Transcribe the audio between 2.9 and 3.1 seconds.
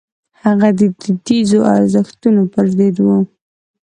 و.